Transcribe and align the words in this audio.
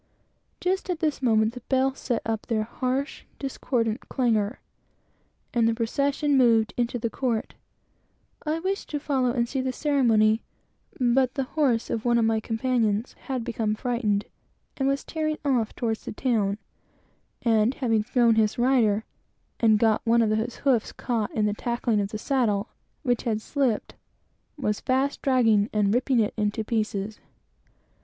Just 0.59 0.89
at 0.89 0.97
this 0.99 1.21
moment, 1.21 1.53
the 1.53 1.59
bells 1.69 1.99
set 1.99 2.23
up 2.25 2.47
their 2.47 2.63
harsh, 2.63 3.25
discordant 3.37 4.09
clang; 4.09 4.57
and 5.53 5.67
the 5.67 5.75
procession 5.75 6.35
moved 6.35 6.73
into 6.75 6.97
the 6.97 7.11
court. 7.11 7.53
I 8.43 8.55
was 8.55 8.65
anxious 8.65 8.85
to 8.85 8.99
follow, 8.99 9.29
and 9.31 9.47
see 9.47 9.61
the 9.61 9.71
ceremony, 9.71 10.41
but 10.99 11.35
the 11.35 11.43
horse 11.43 11.91
of 11.91 12.03
one 12.03 12.17
of 12.17 12.25
my 12.25 12.39
companions 12.39 13.13
had 13.25 13.43
become 13.43 13.75
frightened, 13.75 14.25
and 14.75 14.87
was 14.87 15.03
tearing 15.03 15.37
off 15.45 15.75
toward 15.75 15.97
the 15.97 16.13
town; 16.13 16.57
and 17.43 17.75
having 17.75 18.01
thrown 18.01 18.33
his 18.33 18.57
rider, 18.57 19.03
and 19.59 19.77
got 19.77 20.01
one 20.03 20.23
of 20.23 20.31
his 20.31 20.57
feet 20.57 20.93
caught 20.97 21.29
in 21.35 21.45
the 21.45 22.09
saddle, 22.17 22.69
which 23.03 23.21
had 23.21 23.39
slipped, 23.39 23.93
was 24.57 24.79
fast 24.79 25.21
dragging 25.21 25.69
and 25.71 25.93
ripping 25.93 26.19
it 26.19 26.33
to 26.53 26.63
pieces. 26.63 27.19